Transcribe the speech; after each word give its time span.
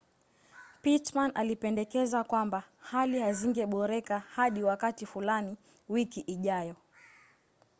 pittman 0.81 1.31
alipendekeza 1.35 2.23
kwamba 2.23 2.63
hali 2.79 3.19
hazingeboreka 3.19 4.19
hadi 4.19 4.63
wakati 4.63 5.05
fulani 5.05 5.57
wiki 5.89 6.19
ijayo 6.19 6.75